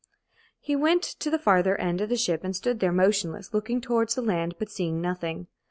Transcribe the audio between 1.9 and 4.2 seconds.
of the ship and stood there motionless, looking towards